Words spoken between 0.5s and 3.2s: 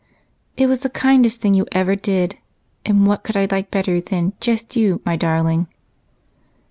"It was the kindest thing you ever did, and